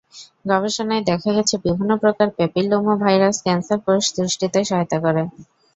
গবেষণায় 0.45 1.03
দেখা 1.09 1.29
গেছে 1.37 1.55
বিভিন্ন 1.65 1.91
প্রকার 2.03 2.27
প্যাপিলোমা 2.37 2.93
ভাইরাস 3.03 3.35
ক্যানসার 3.45 3.79
কোষ 3.85 4.03
সৃষ্টিতে 4.11 4.59
সহায়তা 4.69 4.97
করে। 5.05 5.21